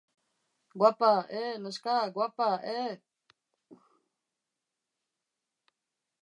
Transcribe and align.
Guapa, 0.79 1.11
e, 1.41 1.43
neska, 1.63 1.95
guapa, 2.15 2.49
e... 2.79 2.79